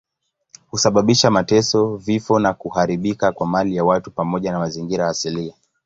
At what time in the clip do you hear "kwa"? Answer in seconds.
3.31-3.47